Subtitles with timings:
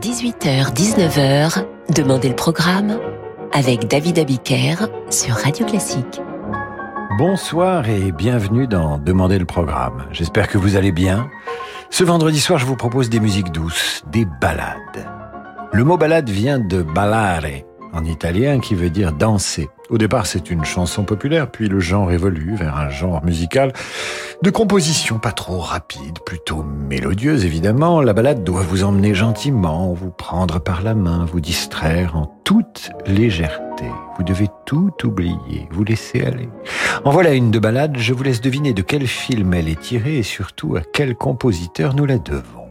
[0.00, 2.98] 18h-19h, Demandez le programme
[3.52, 4.76] avec David Abiker
[5.10, 6.22] sur Radio Classique.
[7.18, 10.06] Bonsoir et bienvenue dans Demandez le programme.
[10.10, 11.28] J'espère que vous allez bien.
[11.90, 15.06] Ce vendredi soir, je vous propose des musiques douces, des ballades.
[15.70, 17.44] Le mot balade vient de ballare,
[17.92, 19.68] en italien, qui veut dire danser.
[19.90, 23.72] Au départ, c'est une chanson populaire, puis le genre évolue vers un genre musical
[24.42, 28.00] de composition pas trop rapide, plutôt mélodieuse évidemment.
[28.00, 32.90] La balade doit vous emmener gentiment, vous prendre par la main, vous distraire en toute
[33.04, 33.84] légèreté.
[34.16, 36.48] Vous devez tout oublier, vous laisser aller.
[37.04, 40.18] En voilà une de balade, je vous laisse deviner de quel film elle est tirée
[40.18, 42.69] et surtout à quel compositeur nous la devons.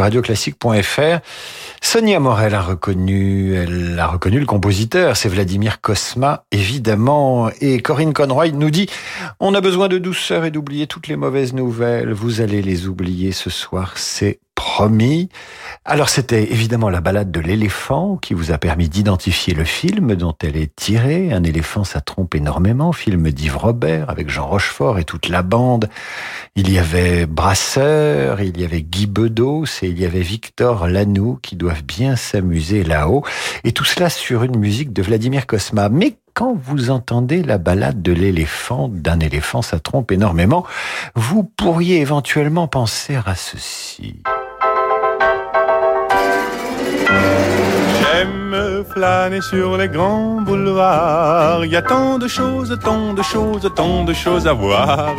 [0.00, 1.18] radioclassique.fr.
[1.80, 7.50] Sonia Morel a reconnu, elle a reconnu le compositeur, c'est Vladimir Kosma, évidemment.
[7.60, 8.88] Et Corinne Conroy nous dit,
[9.40, 12.12] on a besoin de douceur et d'oublier toutes les mauvaises nouvelles.
[12.12, 15.28] Vous allez les oublier ce soir, c'est promis.
[15.86, 20.34] Alors c'était évidemment la balade de l'éléphant qui vous a permis d'identifier le film dont
[20.42, 21.30] elle est tirée.
[21.30, 22.92] Un éléphant, ça trompe énormément.
[22.92, 25.90] Film d'Yves Robert avec Jean Rochefort et toute la bande.
[26.56, 31.38] Il y avait Brasseur, il y avait Guy Bedos et il y avait Victor Lanoux
[31.42, 33.22] qui doivent bien s'amuser là-haut.
[33.62, 35.90] Et tout cela sur une musique de Vladimir Kosma.
[35.90, 40.64] Mais quand vous entendez la balade de l'éléphant, d'un éléphant, ça trompe énormément,
[41.14, 44.22] vous pourriez éventuellement penser à ceci.
[48.00, 51.64] J'aime flâner sur les grands boulevards.
[51.64, 55.14] Il y a tant de choses, tant de choses, tant de choses à voir.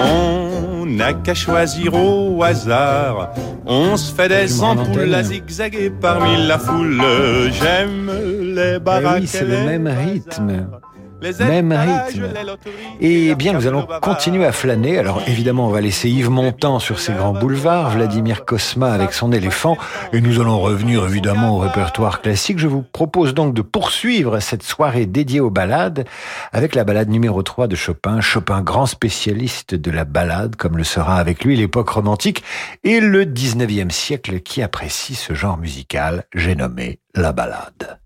[0.00, 3.30] On n'a qu'à choisir au hasard.
[3.66, 7.02] On se fait des ampoules à zigzaguer parmi la foule.
[7.52, 8.10] J'aime
[8.54, 9.16] les baraques.
[9.18, 10.68] Eh oui, c'est le même rythme
[11.40, 12.28] même rythme.
[13.00, 14.98] Et bien, nous allons continuer à flâner.
[14.98, 19.32] Alors évidemment, on va laisser Yves Montand sur ses grands boulevards, Vladimir Kosma avec son
[19.32, 19.76] éléphant,
[20.12, 22.58] et nous allons revenir évidemment au répertoire classique.
[22.58, 26.06] Je vous propose donc de poursuivre cette soirée dédiée aux ballades
[26.52, 28.20] avec la balade numéro 3 de Chopin.
[28.20, 32.42] Chopin, grand spécialiste de la balade, comme le sera avec lui l'époque romantique
[32.84, 37.98] et le 19e siècle qui apprécie ce genre musical, j'ai nommé la balade.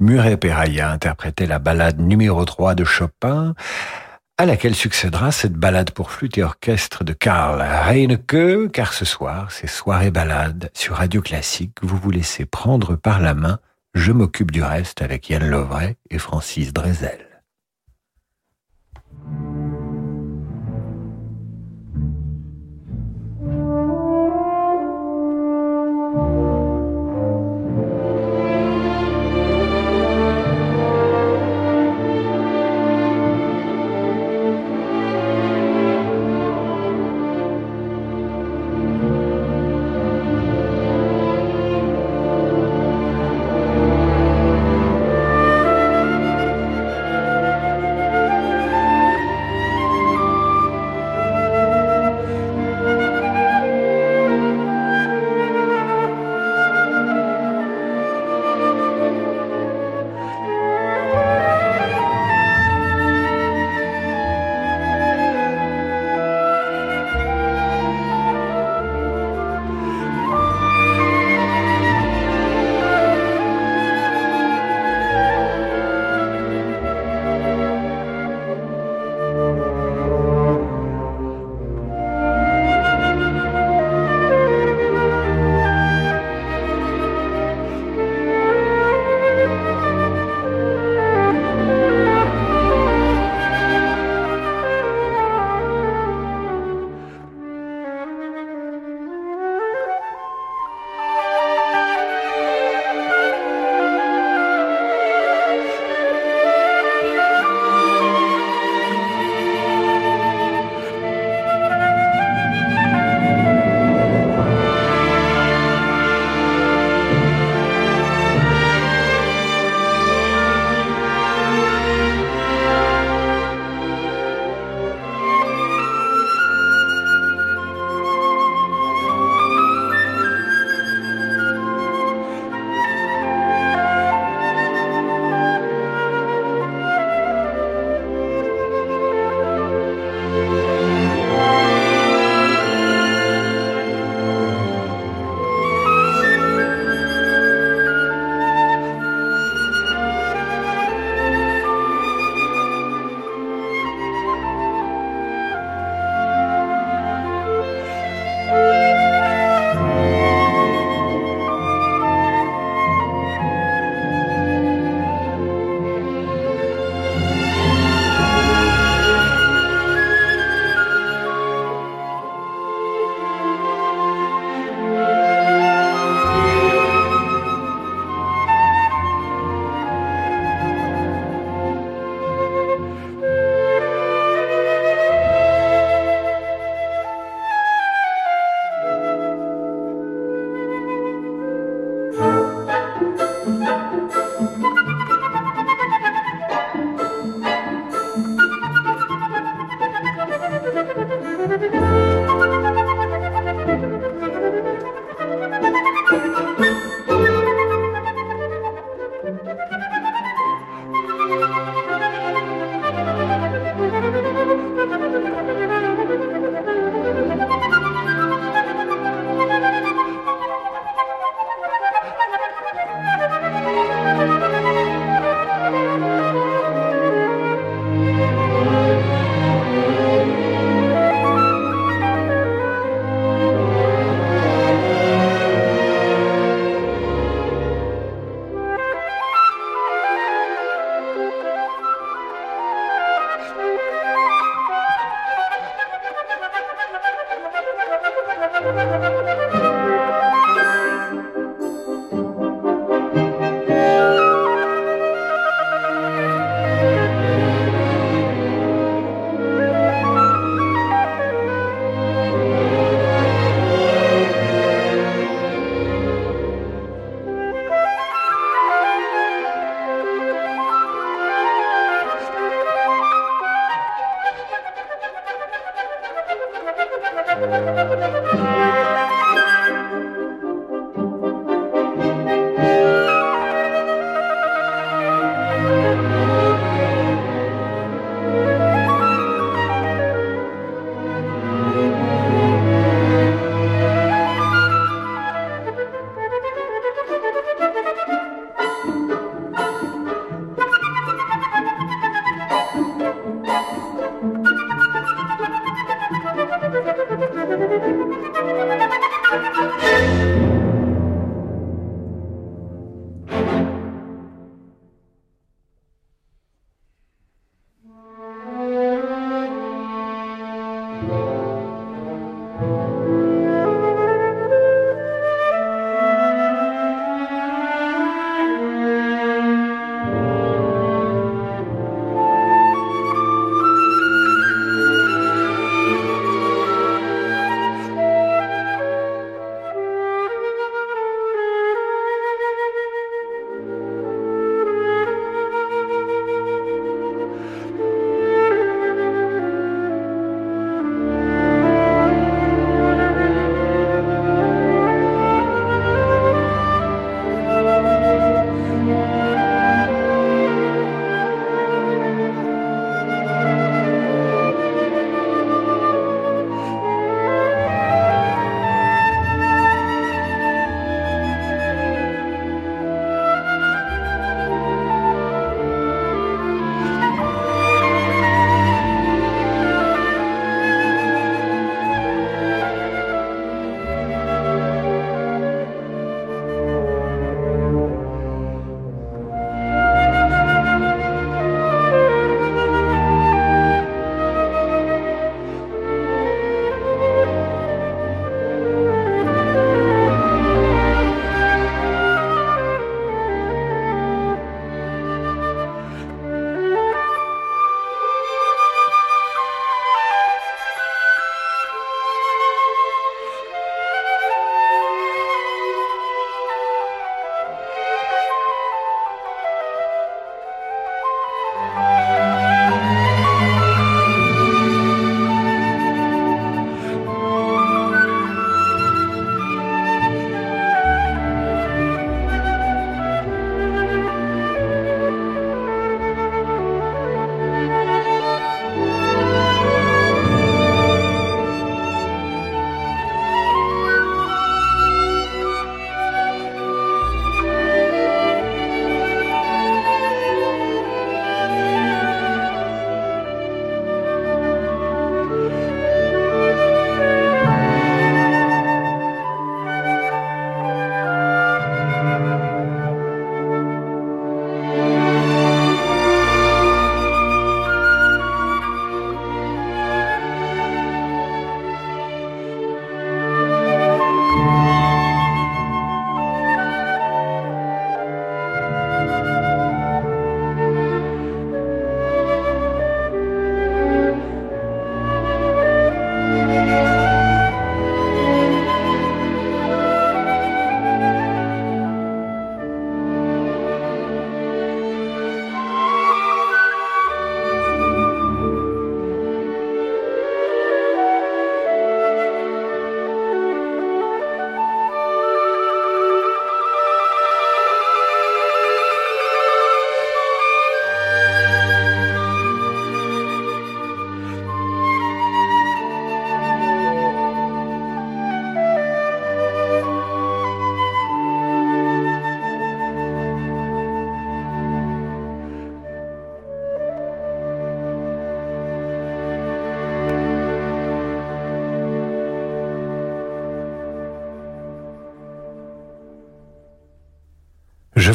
[0.00, 3.54] Muret Peraya interprétait la ballade numéro 3 de Chopin,
[4.36, 9.50] à laquelle succédera cette ballade pour flûte et orchestre de Karl Reinecke, car ce soir,
[9.50, 11.78] c'est soirée balade sur Radio Classique.
[11.82, 13.58] Vous vous laissez prendre par la main.
[13.94, 17.27] Je m'occupe du reste avec Yann Lovray et Francis Drezel.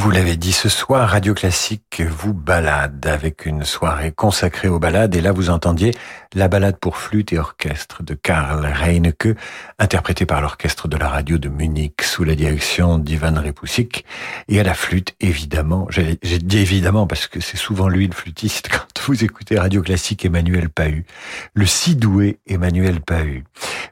[0.03, 5.15] Vous l'avais dit, ce soir, Radio Classique vous balade avec une soirée consacrée aux balades.
[5.15, 5.91] Et là, vous entendiez
[6.33, 9.37] la balade pour flûte et orchestre de Karl Reinecke,
[9.77, 14.05] interprétée par l'orchestre de la radio de Munich sous la direction d'Ivan Repusik.
[14.47, 18.69] Et à la flûte, évidemment, j'ai dit évidemment parce que c'est souvent lui le flûtiste
[18.71, 21.05] quand vous écoutez Radio Classique, Emmanuel Pahu.
[21.53, 23.43] Le si doué Emmanuel Pahu.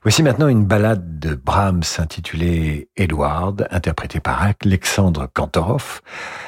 [0.04, 6.02] Voici maintenant une balade de Brahms intitulée Edward, interprétée par Alexandre Kantorov.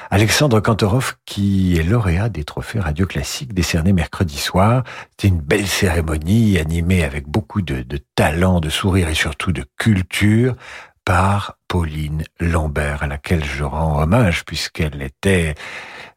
[0.09, 1.42] Alexandre Kantorov qui
[1.83, 4.83] lauréat des trophées radio classiques décernés mercredi soir.
[5.11, 7.83] C'était une belle cérémonie animée avec beaucoup de
[8.15, 10.55] talent, de sourire et surtout de culture
[11.05, 15.55] par Pauline Lambert, à laquelle je rends hommage puisqu'elle était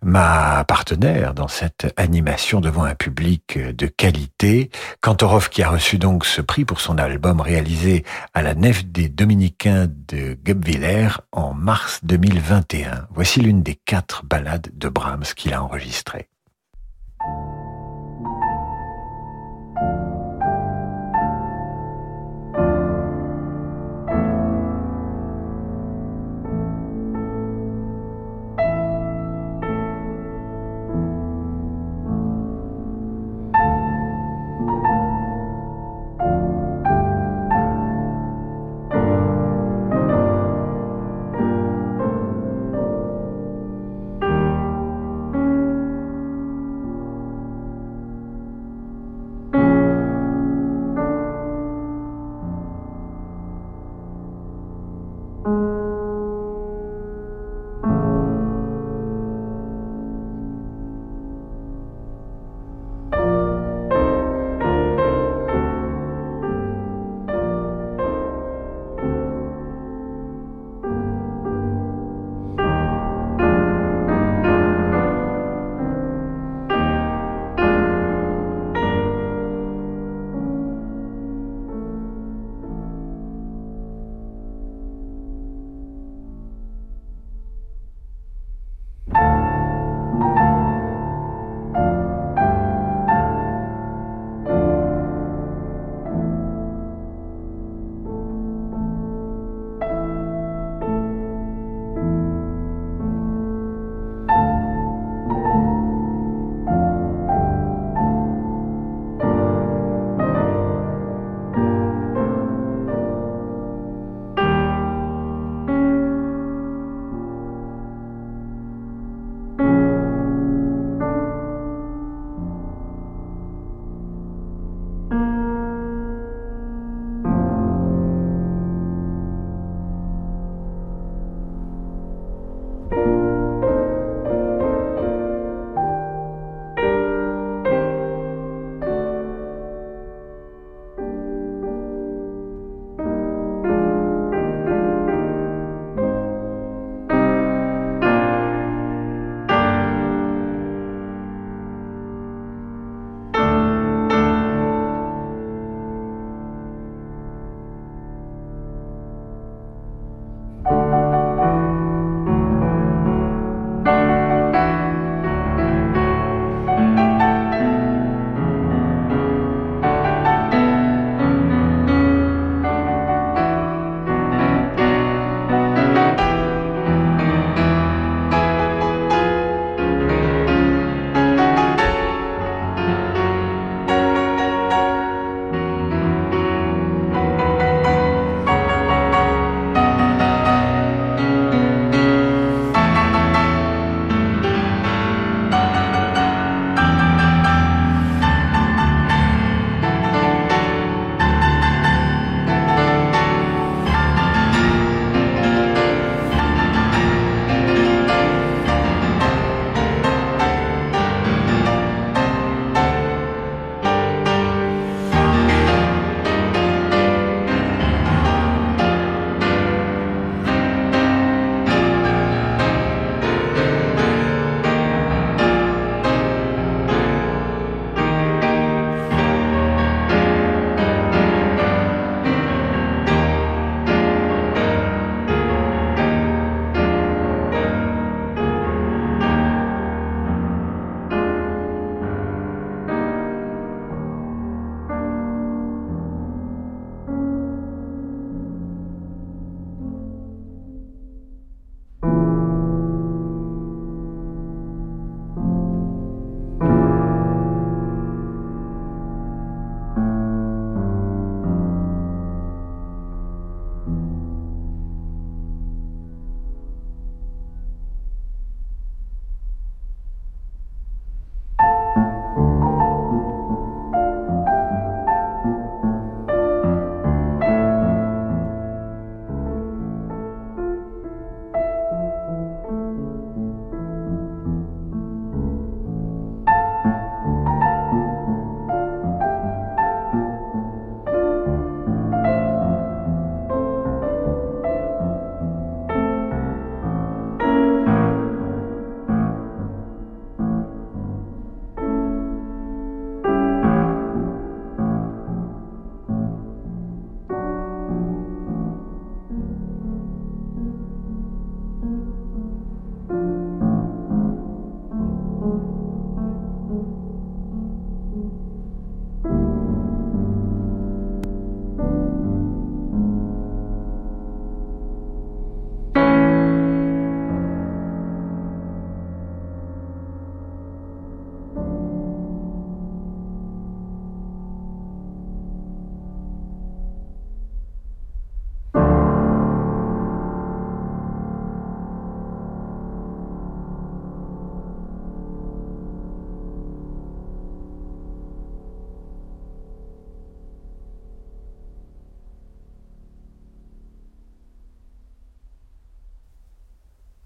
[0.03, 4.71] ma partenaire dans cette animation devant un public de qualité.
[5.01, 8.05] Kantorov qui a reçu donc ce prix pour son album réalisé
[8.35, 13.07] à la nef des Dominicains de Guebwiller en mars 2021.
[13.11, 16.29] Voici l'une des quatre ballades de Brahms qu'il a enregistrées.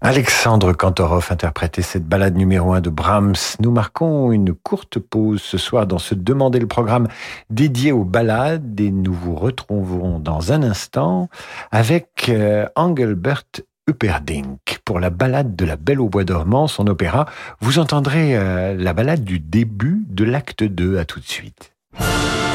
[0.03, 3.35] Alexandre Kantorov interprétait cette balade numéro un de Brahms.
[3.59, 7.07] Nous marquons une courte pause ce soir dans ce Demander le programme
[7.51, 11.29] dédié aux balades et nous vous retrouvons dans un instant
[11.69, 13.43] avec euh, Engelbert
[13.87, 17.27] Hupperdinck pour la balade de la Belle au Bois dormant, son opéra.
[17.59, 20.97] Vous entendrez euh, la balade du début de l'acte 2.
[20.97, 21.73] À tout de suite.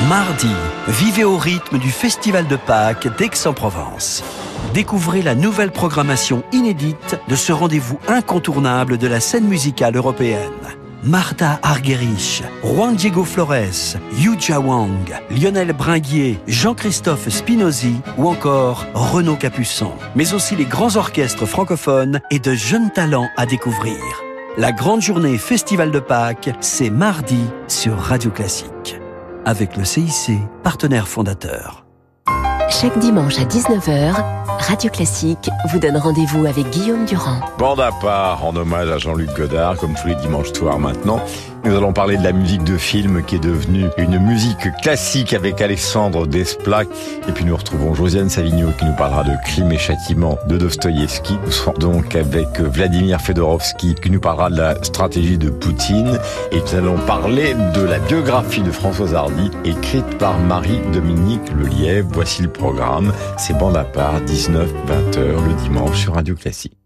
[0.08, 0.50] Mardi,
[0.88, 4.24] vivez au rythme du Festival de Pâques d'Aix-en-Provence.
[4.74, 10.50] Découvrez la nouvelle programmation inédite de ce rendez-vous incontournable de la scène musicale européenne.
[11.06, 19.92] Martha Argerich, Juan Diego Flores, Yuja Wang, Lionel Bringuier, Jean-Christophe Spinozzi ou encore Renaud Capuçon,
[20.16, 23.96] mais aussi les grands orchestres francophones et de jeunes talents à découvrir.
[24.58, 28.98] La grande journée Festival de Pâques, c'est mardi sur Radio Classique.
[29.44, 30.32] Avec le CIC,
[30.64, 31.85] partenaire fondateur.
[32.68, 34.14] Chaque dimanche à 19h,
[34.58, 37.38] Radio Classique vous donne rendez-vous avec Guillaume Durand.
[37.58, 41.20] Bande à part, en hommage à Jean-Luc Godard, comme tous les dimanches soirs maintenant.
[41.64, 45.60] Nous allons parler de la musique de film qui est devenue une musique classique avec
[45.60, 46.84] Alexandre Desplat.
[47.28, 51.38] Et puis nous retrouvons Josiane Savigno qui nous parlera de Crime et Châtiment de Dostoïevski.
[51.44, 56.18] Nous serons donc avec Vladimir Fedorovski qui nous parlera de la stratégie de Poutine.
[56.52, 62.08] Et nous allons parler de la biographie de Françoise Hardy écrite par Marie-Dominique Lelièvre.
[62.12, 63.12] Voici le programme.
[63.38, 66.85] C'est bande à part, 19-20h le dimanche sur Radio Classique.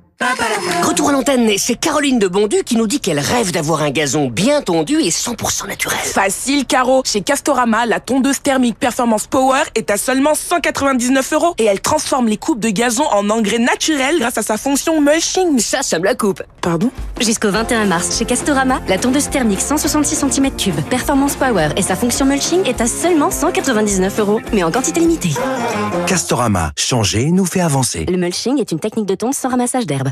[0.83, 4.27] Retour à l'antenne, c'est Caroline de Bondu qui nous dit qu'elle rêve d'avoir un gazon
[4.27, 5.97] bien tondu et 100% naturel.
[6.03, 7.01] Facile, Caro.
[7.05, 12.27] Chez Castorama, la tondeuse thermique Performance Power est à seulement 199 euros et elle transforme
[12.27, 15.57] les coupes de gazon en engrais naturels grâce à sa fonction mulching.
[15.59, 16.43] Ça, ça me la coupe.
[16.61, 16.91] Pardon?
[17.19, 22.27] Jusqu'au 21 mars, chez Castorama, la tondeuse thermique 166 cm3 Performance Power et sa fonction
[22.27, 25.31] mulching est à seulement 199 euros, mais en quantité limitée.
[26.05, 28.05] Castorama, changer nous fait avancer.
[28.05, 30.10] Le mulching est une technique de tonte sans ramassage d'herbe.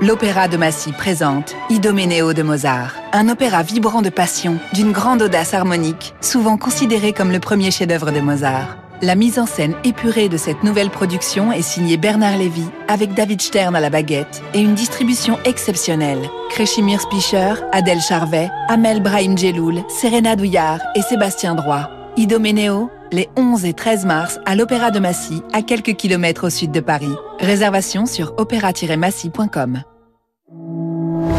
[0.00, 5.54] L'Opéra de Massy présente Idoménéo de Mozart, un opéra vibrant de passion, d'une grande audace
[5.54, 8.76] harmonique, souvent considéré comme le premier chef-d'œuvre de Mozart.
[9.02, 13.42] La mise en scène épurée de cette nouvelle production est signée Bernard Lévy, avec David
[13.42, 16.30] Stern à la baguette, et une distribution exceptionnelle.
[16.50, 21.90] Kreshimir Spicher, Adèle Charvet, Amel Brahim Djeloul, Serena Douillard et Sébastien Droit.
[22.16, 26.70] Idoménéo, les 11 et 13 mars à l'Opéra de Massy, à quelques kilomètres au sud
[26.70, 27.14] de Paris.
[27.40, 29.82] Réservation sur opéra-massy.com.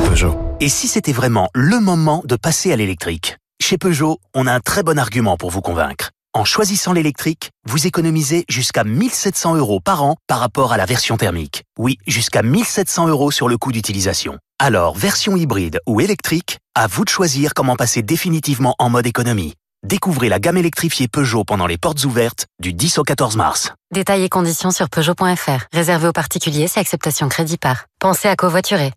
[0.06, 0.36] Peugeot.
[0.60, 3.38] Et si c'était vraiment le moment de passer à l'électrique?
[3.62, 6.12] Chez Peugeot, on a un très bon argument pour vous convaincre.
[6.34, 11.18] En choisissant l'électrique, vous économisez jusqu'à 1700 euros par an par rapport à la version
[11.18, 11.64] thermique.
[11.78, 14.38] Oui, jusqu'à 1700 euros sur le coût d'utilisation.
[14.60, 19.56] Alors, version hybride ou électrique, à vous de choisir comment passer définitivement en mode économie.
[19.84, 23.74] Découvrez la gamme électrifiée Peugeot pendant les portes ouvertes du 10 au 14 mars.
[23.94, 25.68] Détails et conditions sur Peugeot.fr.
[25.72, 27.86] Réservé aux particuliers, c'est acceptation crédit par.
[28.00, 28.92] Pensez à covoiturer.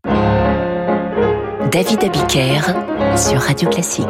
[1.71, 2.61] David Abiker
[3.17, 4.07] sur Radio Classique.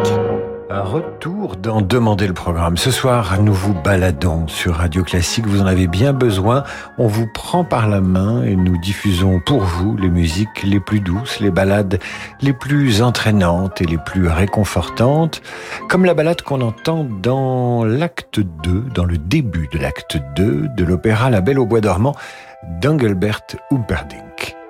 [0.75, 2.79] Un retour dans Demander le programme.
[2.79, 5.47] Ce soir, nous vous baladons sur Radio Classique.
[5.47, 6.65] Vous en avez bien besoin.
[6.97, 11.01] On vous prend par la main et nous diffusons pour vous les musiques les plus
[11.01, 11.99] douces, les balades
[12.41, 15.43] les plus entraînantes et les plus réconfortantes.
[15.91, 20.85] Comme la balade qu'on entend dans l'acte 2, dans le début de l'acte 2 de
[20.85, 22.15] l'opéra La Belle au Bois dormant
[22.81, 24.62] d'Engelbert Humperdinck.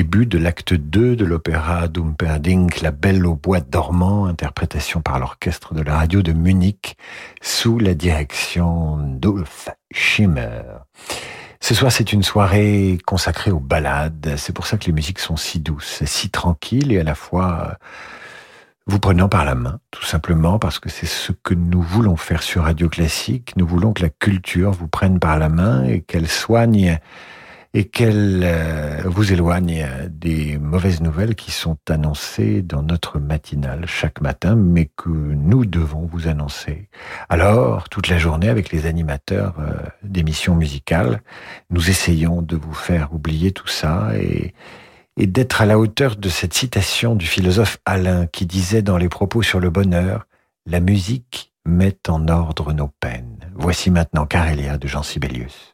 [0.00, 5.74] Début de l'acte 2 de l'opéra d'Umperdinck, La Belle au bois dormant, interprétation par l'orchestre
[5.74, 6.96] de la radio de Munich,
[7.42, 10.62] sous la direction d'Ulf Schimmer.
[11.60, 14.36] Ce soir, c'est une soirée consacrée aux ballades.
[14.38, 17.76] C'est pour ça que les musiques sont si douces, si tranquilles et à la fois
[18.86, 22.42] vous prenant par la main, tout simplement parce que c'est ce que nous voulons faire
[22.42, 23.52] sur Radio Classique.
[23.56, 26.98] Nous voulons que la culture vous prenne par la main et qu'elle soigne
[27.72, 34.20] et qu'elle euh, vous éloigne des mauvaises nouvelles qui sont annoncées dans notre matinale chaque
[34.20, 36.88] matin, mais que nous devons vous annoncer.
[37.28, 41.22] Alors, toute la journée, avec les animateurs euh, d'émissions musicales,
[41.70, 44.52] nous essayons de vous faire oublier tout ça et,
[45.16, 49.08] et d'être à la hauteur de cette citation du philosophe Alain qui disait dans les
[49.08, 50.26] propos sur le bonheur,
[50.66, 53.50] La musique met en ordre nos peines.
[53.54, 55.69] Voici maintenant Carélia de Jean Sibelius.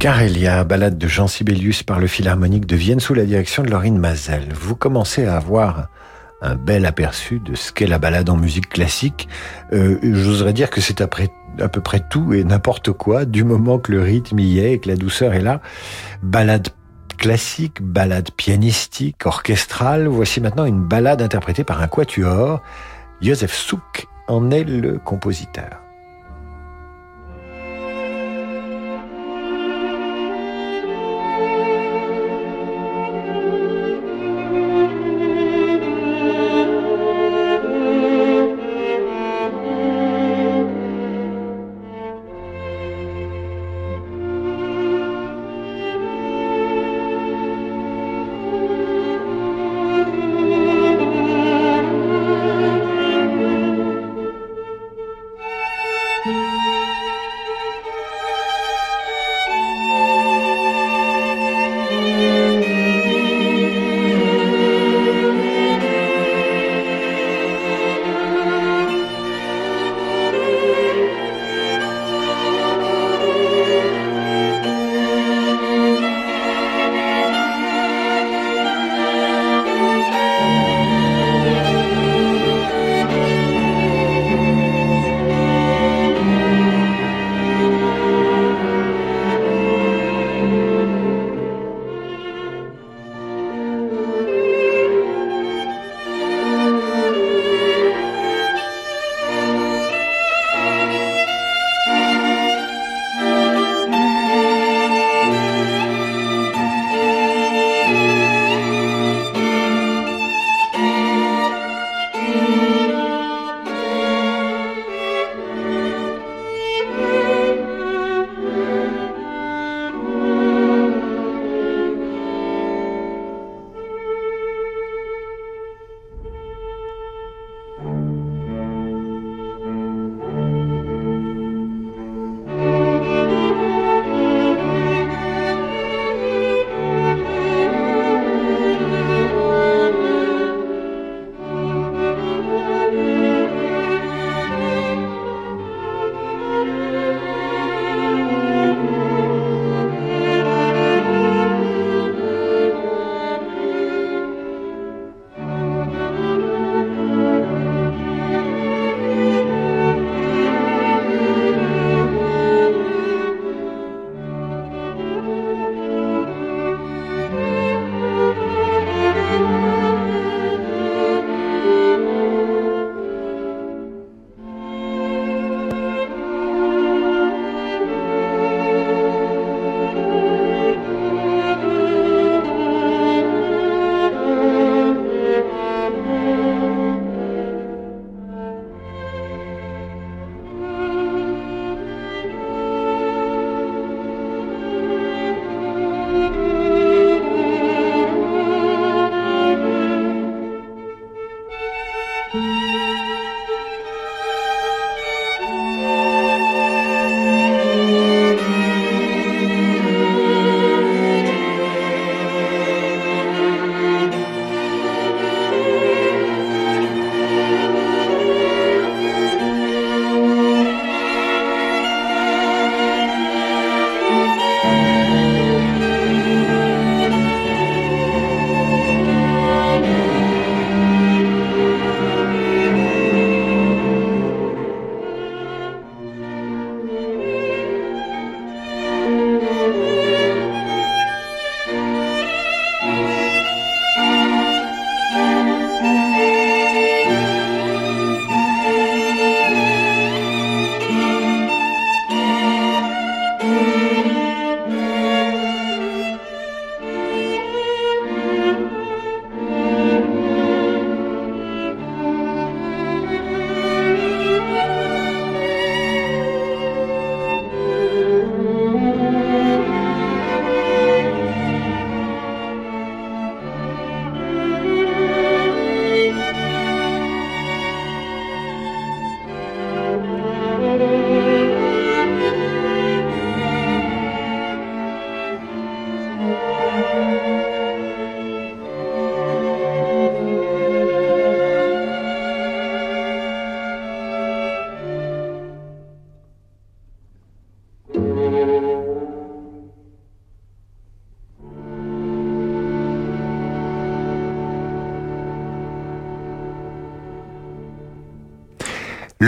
[0.00, 3.98] Carélia, balade de Jean Sibelius par le Philharmonique de Vienne sous la direction de Laurine
[3.98, 4.48] Mazel.
[4.54, 5.88] Vous commencez à avoir
[6.40, 9.28] un bel aperçu de ce qu'est la balade en musique classique.
[9.74, 13.92] Euh, J'oserais dire que c'est à peu près tout et n'importe quoi, du moment que
[13.92, 15.60] le rythme y est et que la douceur est là.
[16.22, 16.68] Balade
[17.18, 20.08] classique, balade pianistique, orchestrale.
[20.08, 22.62] Voici maintenant une balade interprétée par un quatuor.
[23.20, 25.89] Joseph Souk en est le compositeur.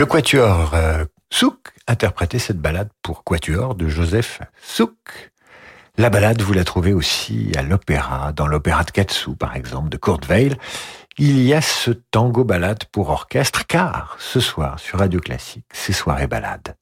[0.03, 5.31] Le quatuor euh, Souk interprétait cette balade pour quatuor de Joseph Souk.
[5.97, 9.95] La balade, vous la trouvez aussi à l'opéra, dans l'opéra de Katsu, par exemple, de
[9.95, 10.57] Kurt Weill.
[11.17, 15.93] Il y a ce tango balade pour orchestre, car ce soir, sur Radio Classique, c'est
[15.93, 16.75] soirée balade.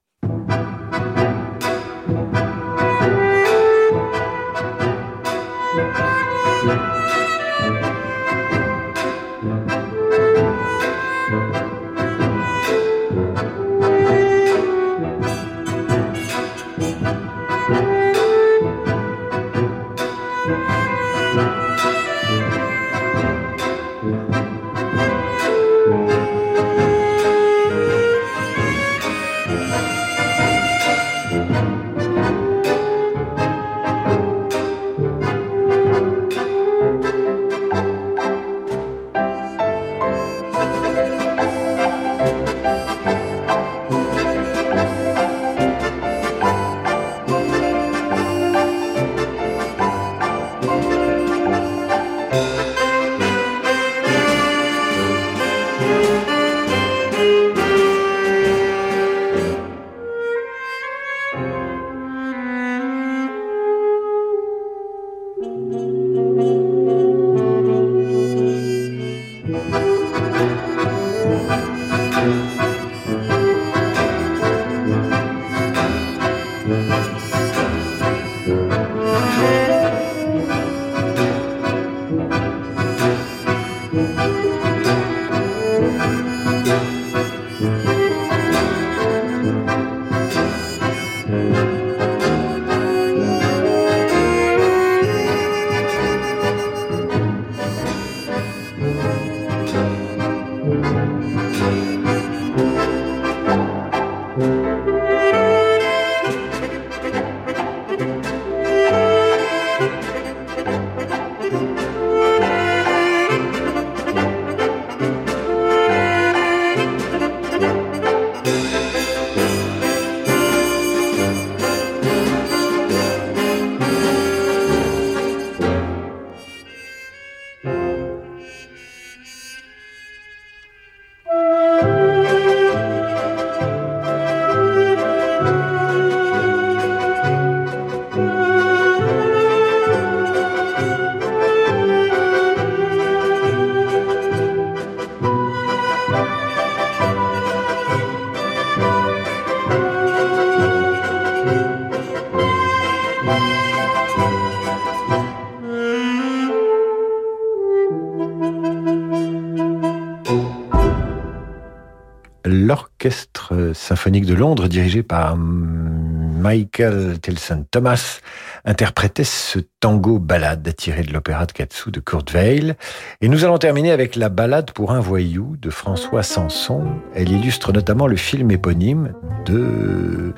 [164.19, 168.19] De Londres, dirigé par Michael Tilson Thomas,
[168.65, 172.75] interprétait ce tango ballade tiré de l'opéra de Katsu de Kurt Weill.
[173.21, 176.85] Et nous allons terminer avec la ballade pour un voyou de François Sanson.
[177.15, 179.13] Elle illustre notamment le film éponyme
[179.45, 180.33] de...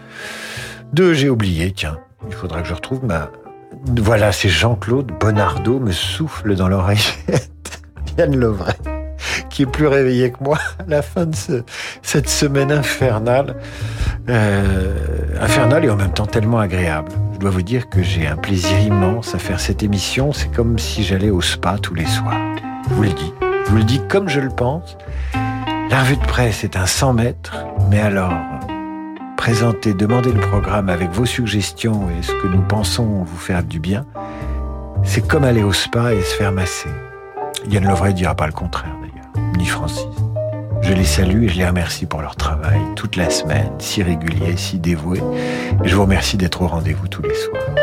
[0.93, 1.99] de J'ai oublié, tiens.
[2.27, 3.31] Il faudra que je retrouve ma...
[3.97, 7.49] Voilà, c'est Jean-Claude Bonardo me souffle dans l'oreillette.
[8.19, 9.02] Yann Lovray
[9.49, 11.63] qui est plus réveillé que moi à la fin de
[12.01, 13.55] cette semaine infernale.
[14.29, 14.93] Euh,
[15.41, 17.11] infernale et en même temps tellement agréable.
[17.33, 20.31] Je dois vous dire que j'ai un plaisir immense à faire cette émission.
[20.31, 22.39] C'est comme si j'allais au spa tous les soirs.
[22.89, 23.33] Je vous le dis.
[23.65, 24.97] Je vous le dis comme je le pense.
[25.89, 27.55] La revue de presse est un 100 mètres,
[27.89, 28.33] mais alors,
[29.37, 33.79] présenter, demander le programme avec vos suggestions et ce que nous pensons vous faire du
[33.79, 34.05] bien,
[35.03, 36.89] c'est comme aller au spa et se faire masser.
[37.69, 38.95] Yann Lovray dira pas le contraire
[39.65, 40.05] Francis.
[40.81, 44.57] Je les salue et je les remercie pour leur travail toute la semaine, si régulier,
[44.57, 45.19] si dévoué.
[45.83, 47.82] Et je vous remercie d'être au rendez-vous tous les soirs.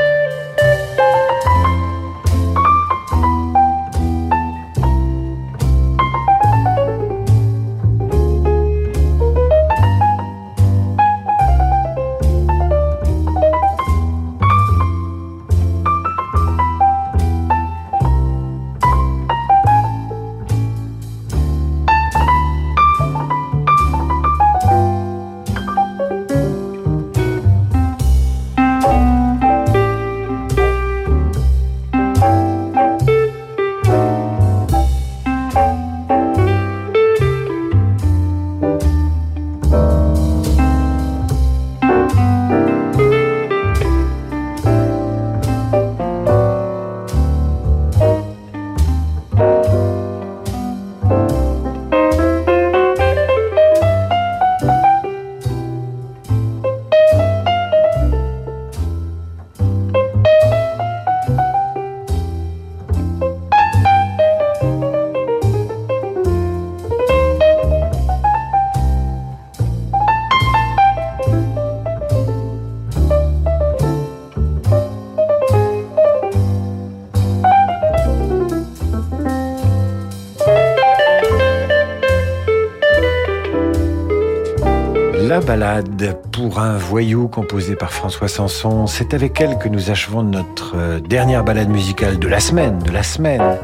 [85.51, 90.77] Balade pour un voyou composé par François Sanson, c'est avec elle que nous achevons notre
[90.77, 93.59] euh, dernière balade musicale de la semaine, de la semaine.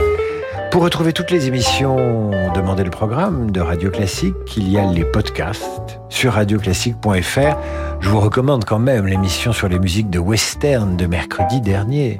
[0.72, 5.04] Pour retrouver toutes les émissions, demandez le programme de Radio Classique, il y a les
[5.04, 7.56] podcasts sur radioclassique.fr.
[8.00, 12.18] Je vous recommande quand même l'émission sur les musiques de western de mercredi dernier.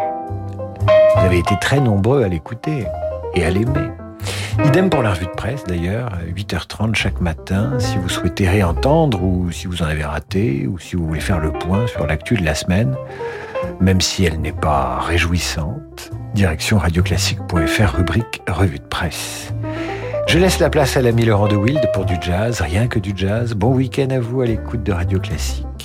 [1.17, 2.87] Vous avez été très nombreux à l'écouter
[3.35, 3.91] et à l'aimer.
[4.65, 9.51] Idem pour la revue de presse d'ailleurs, 8h30 chaque matin, si vous souhaitez réentendre ou
[9.53, 12.45] si vous en avez raté ou si vous voulez faire le point sur l'actu de
[12.45, 12.97] la semaine,
[13.81, 16.11] même si elle n'est pas réjouissante.
[16.35, 19.53] Direction radioclassique.fr, rubrique revue de presse.
[20.27, 23.13] Je laisse la place à l'ami Laurent de Wild pour du jazz, rien que du
[23.15, 23.55] jazz.
[23.55, 25.76] Bon week-end à vous à l'écoute de Radio Classique.